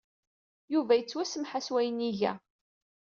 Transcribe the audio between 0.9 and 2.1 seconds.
yettwasemmeḥ-as wayen